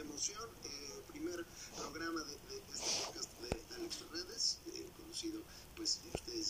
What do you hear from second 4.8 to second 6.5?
conocido, pues, este,